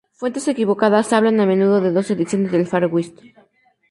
Fuentes 0.19 0.45
equivocadas 0.53 1.13
hablan 1.15 1.37
a 1.41 1.45
menudo 1.51 1.79
de 1.79 1.91
dos 1.97 2.09
ediciones 2.09 2.51
de 2.51 2.65
"Far 2.65 2.87
West". 2.93 3.17